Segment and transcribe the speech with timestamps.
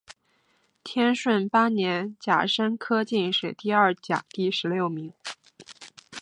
[0.83, 5.13] 天顺八年甲申科进士第二甲第十六名。